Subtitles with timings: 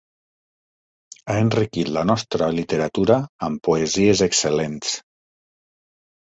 [1.27, 3.19] Ha enriquit la nostra literatura
[3.49, 4.97] amb poesies excel·lents.